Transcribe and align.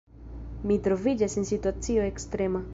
Mi 0.71 0.77
troviĝas 0.87 1.37
en 1.43 1.47
situacio 1.53 2.11
ekstrema. 2.11 2.67